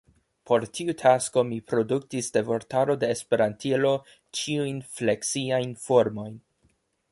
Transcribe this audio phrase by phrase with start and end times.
[0.49, 3.93] Por tiu tasko mi produktis de vortaro de Esperantilo
[4.41, 6.45] ĉiujn fleksiajn formojn.